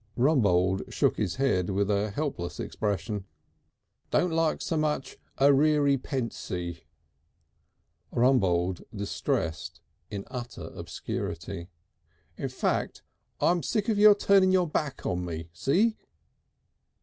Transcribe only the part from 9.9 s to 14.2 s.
in utter obscurity. "In fact, I'm sick of your